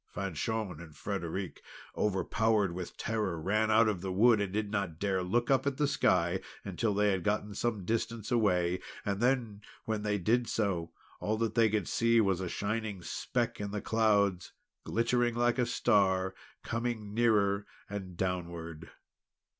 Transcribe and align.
Fanchon 0.15 0.81
and 0.81 0.95
Frederic, 0.97 1.61
overpowered 1.95 2.71
with 2.71 2.97
terror, 2.97 3.39
ran 3.39 3.69
out 3.69 3.87
of 3.87 4.01
the 4.01 4.11
wood, 4.11 4.41
and 4.41 4.51
did 4.51 4.71
not 4.71 4.97
dare 4.97 5.17
to 5.19 5.23
look 5.23 5.51
up 5.51 5.67
at 5.67 5.77
the 5.77 5.85
sky 5.87 6.39
until 6.65 6.95
they 6.95 7.11
had 7.11 7.23
got 7.23 7.55
some 7.55 7.85
distance 7.85 8.31
away. 8.31 8.79
And, 9.05 9.19
then, 9.21 9.61
when 9.85 10.01
they 10.01 10.17
did 10.17 10.47
so, 10.47 10.91
all 11.19 11.37
that 11.37 11.53
they 11.53 11.69
could 11.69 11.87
see, 11.87 12.19
was 12.19 12.41
a 12.41 12.49
shining 12.49 13.03
speck 13.03 13.61
in 13.61 13.69
the 13.69 13.79
clouds, 13.79 14.53
glittering 14.85 15.35
like 15.35 15.59
a 15.59 15.67
star, 15.67 16.29
and 16.29 16.35
coming 16.63 17.13
nearer 17.13 17.67
and 17.87 18.17
downward. 18.17 18.89